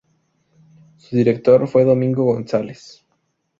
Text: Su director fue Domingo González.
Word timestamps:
Su 0.97 1.15
director 1.15 1.67
fue 1.67 1.85
Domingo 1.85 2.23
González. 2.23 3.05